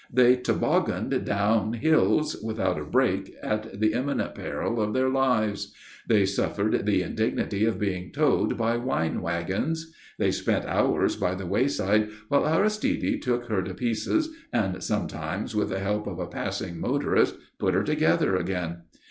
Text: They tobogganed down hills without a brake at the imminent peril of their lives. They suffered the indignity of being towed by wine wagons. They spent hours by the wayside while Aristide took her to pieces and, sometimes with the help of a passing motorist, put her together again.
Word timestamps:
They 0.11 0.35
tobogganed 0.35 1.25
down 1.25 1.73
hills 1.73 2.35
without 2.43 2.79
a 2.79 2.83
brake 2.83 3.35
at 3.43 3.79
the 3.79 3.93
imminent 3.93 4.33
peril 4.33 4.81
of 4.81 4.95
their 4.95 5.09
lives. 5.11 5.75
They 6.07 6.25
suffered 6.25 6.87
the 6.87 7.03
indignity 7.03 7.65
of 7.65 7.77
being 7.77 8.11
towed 8.11 8.57
by 8.57 8.77
wine 8.77 9.21
wagons. 9.21 9.93
They 10.17 10.31
spent 10.31 10.65
hours 10.65 11.15
by 11.15 11.35
the 11.35 11.45
wayside 11.45 12.09
while 12.29 12.47
Aristide 12.47 13.21
took 13.21 13.45
her 13.45 13.61
to 13.61 13.75
pieces 13.75 14.29
and, 14.51 14.81
sometimes 14.83 15.55
with 15.55 15.69
the 15.69 15.77
help 15.77 16.07
of 16.07 16.17
a 16.17 16.25
passing 16.25 16.79
motorist, 16.79 17.35
put 17.59 17.75
her 17.75 17.83
together 17.83 18.35
again. 18.35 18.77